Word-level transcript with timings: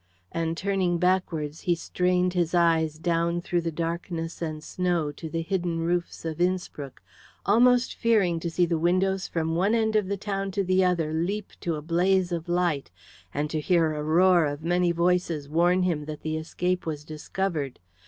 And 0.31 0.57
turning 0.57 0.97
backwards 0.97 1.61
he 1.61 1.75
strained 1.75 2.33
his 2.33 2.55
eyes 2.55 2.97
down 2.97 3.39
through 3.39 3.61
the 3.61 3.71
darkness 3.71 4.41
and 4.41 4.63
snow 4.63 5.11
to 5.11 5.29
the 5.29 5.43
hidden 5.43 5.77
roofs 5.77 6.25
of 6.25 6.41
Innspruck, 6.41 7.03
almost 7.45 7.93
fearing 7.93 8.39
to 8.39 8.49
see 8.49 8.65
the 8.65 8.79
windows 8.79 9.27
from 9.27 9.53
one 9.55 9.75
end 9.75 9.95
of 9.95 10.07
the 10.07 10.17
town 10.17 10.49
to 10.53 10.63
the 10.63 10.83
other 10.83 11.13
leap 11.13 11.51
to 11.59 11.75
a 11.75 11.83
blaze 11.83 12.31
of 12.31 12.49
light, 12.49 12.89
and 13.31 13.47
to 13.51 13.59
hear 13.61 13.93
a 13.93 14.01
roar 14.01 14.47
of 14.47 14.63
many 14.63 14.91
voices 14.91 15.47
warn 15.47 15.83
him 15.83 16.05
that 16.05 16.23
the 16.23 16.35
escape 16.35 16.87
was 16.87 17.03
discovered. 17.05 17.77